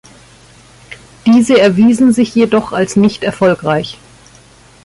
Diese 1.27 1.59
erwiesen 1.61 2.11
sich 2.11 2.33
jedoch 2.33 2.71
als 2.73 2.95
nicht 2.95 3.23
erfolgreich. 3.23 3.99